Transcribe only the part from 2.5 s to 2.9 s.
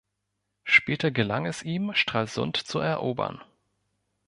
zu